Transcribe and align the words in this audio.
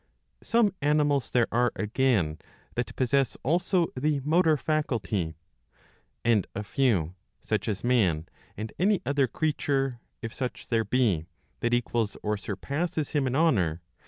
Some 0.41 0.73
animals 0.81 1.29
there 1.29 1.45
are, 1.51 1.71
again, 1.75 2.39
that 2.73 2.95
possess 2.95 3.37
also 3.43 3.85
the 3.95 4.19
Motor 4.21 4.57
faculty; 4.57 5.35
and 6.25 6.47
a 6.55 6.63
few, 6.63 7.13
such 7.39 7.67
as 7.67 7.83
man 7.83 8.27
and 8.57 8.73
any 8.79 9.03
other 9.05 9.27
creature, 9.27 9.99
if 10.23 10.33
such 10.33 10.69
there 10.69 10.83
be, 10.85 11.27
that 11.59 11.71
equals 11.75 12.17
or 12.23 12.35
surpasses 12.35 13.09
him 13.09 13.27
in' 13.27 13.33
De 13.33 13.39
Anima, 13.41 13.73
i. 13.75 13.79